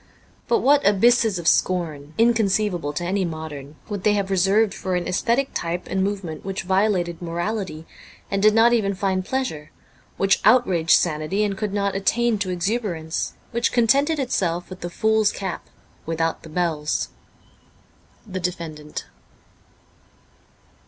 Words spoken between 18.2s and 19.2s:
The Defendant.'